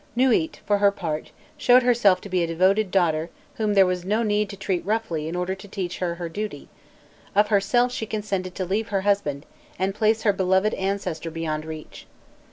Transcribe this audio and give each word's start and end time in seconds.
Nûît, 0.17 0.55
for 0.65 0.79
her 0.79 0.89
part, 0.89 1.29
showed 1.59 1.83
herself 1.83 2.19
to 2.21 2.27
be 2.29 2.41
a 2.41 2.47
devoted 2.47 2.89
daughter 2.89 3.29
whom 3.57 3.75
there 3.75 3.85
was 3.85 4.03
no 4.03 4.23
need 4.23 4.49
to 4.49 4.57
treat 4.57 4.83
roughly 4.83 5.27
in 5.27 5.35
order 5.35 5.53
to 5.53 5.67
teach 5.67 5.99
her 5.99 6.15
her 6.15 6.27
duty; 6.27 6.67
of 7.35 7.49
herself 7.49 7.91
she 7.91 8.07
consented 8.07 8.55
to 8.55 8.65
leave 8.65 8.87
her 8.87 9.01
husband, 9.01 9.45
and 9.77 9.93
place 9.93 10.23
her 10.23 10.33
beloved 10.33 10.73
ancestor 10.73 11.29
beyond 11.29 11.65
reach. 11.65 12.07